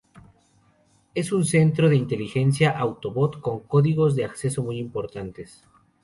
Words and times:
Es 1.13 1.31
un 1.31 1.45
centro 1.45 1.87
de 1.87 1.95
inteligencia 1.95 2.71
Autobot, 2.71 3.39
con 3.39 3.59
códigos 3.59 4.15
de 4.15 4.25
acceso 4.25 4.63
muy 4.63 4.79
importantes. 4.79 5.63